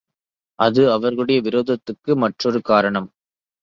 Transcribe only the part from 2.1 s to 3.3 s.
மற்றொரு காரணம்.